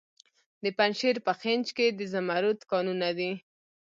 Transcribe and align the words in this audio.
د 0.63 0.65
پنجشیر 0.77 1.15
په 1.25 1.31
خینج 1.39 1.65
کې 1.77 1.87
د 1.91 1.99
زمرد 2.13 2.59
کانونه 2.71 3.09
دي. 3.17 3.31